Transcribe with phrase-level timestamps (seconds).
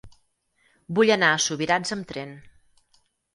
[0.99, 2.33] Vull anar a Subirats amb tren.